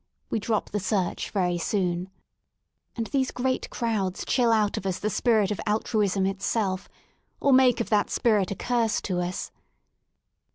We 0.31 0.39
drop 0.39 0.71
the 0.71 0.79
search 0.79 1.29
very 1.29 1.59
soon. 1.59 2.09
And 2.95 3.05
these 3.05 3.29
great 3.29 3.69
crowds 3.69 4.25
chill 4.25 4.51
out 4.51 4.75
of 4.75 4.87
us 4.87 4.97
the 4.97 5.11
spirit 5.11 5.51
of 5.51 5.61
altruism 5.67 6.25
itself, 6.25 6.89
or 7.39 7.53
make 7.53 7.79
of 7.79 7.89
that 7.91 8.09
spirit 8.09 8.49
a 8.49 8.55
curse 8.55 8.99
to 9.01 9.21
us. 9.21 9.51